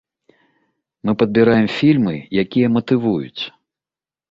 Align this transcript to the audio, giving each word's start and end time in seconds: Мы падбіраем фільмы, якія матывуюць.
Мы 1.07 1.11
падбіраем 1.23 1.67
фільмы, 1.77 2.15
якія 2.47 2.67
матывуюць. 2.79 3.41